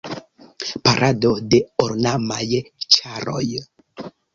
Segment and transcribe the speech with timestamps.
[0.87, 2.43] Parado de ornamaj
[2.99, 3.49] ĉaroj.